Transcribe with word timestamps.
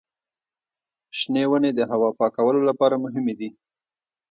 شنې 1.17 1.43
ونې 1.49 1.71
د 1.75 1.79
هوا 1.91 2.09
پاکولو 2.19 2.61
لپاره 2.69 3.01
مهمې 3.03 3.33
دي. 3.39 3.49